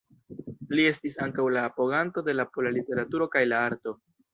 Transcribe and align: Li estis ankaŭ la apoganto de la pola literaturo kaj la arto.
Li 0.79 0.85
estis 0.93 1.19
ankaŭ 1.27 1.47
la 1.57 1.67
apoganto 1.71 2.27
de 2.31 2.37
la 2.41 2.49
pola 2.57 2.77
literaturo 2.81 3.33
kaj 3.39 3.49
la 3.55 3.67
arto. 3.73 4.01